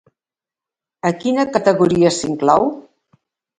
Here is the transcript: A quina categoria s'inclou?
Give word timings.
A 1.09 1.11
quina 1.19 1.45
categoria 1.59 2.15
s'inclou? 2.19 2.69